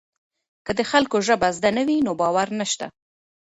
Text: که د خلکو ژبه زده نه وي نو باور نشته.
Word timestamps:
که 0.65 0.71
د 0.79 0.81
خلکو 0.91 1.17
ژبه 1.27 1.49
زده 1.57 1.69
نه 1.77 1.83
وي 1.87 1.97
نو 2.05 2.11
باور 2.21 2.47
نشته. 2.59 2.85